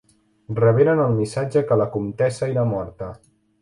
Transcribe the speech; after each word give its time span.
Reberen 0.59 1.03
el 1.05 1.13
missatge 1.19 1.65
que 1.69 1.81
la 1.85 1.89
comtessa 1.99 2.53
era 2.57 2.69
morta. 2.77 3.17